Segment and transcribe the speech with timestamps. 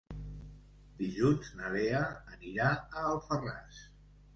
[1.01, 2.03] Dilluns na Lea
[2.39, 3.89] anirà a Alfarràs.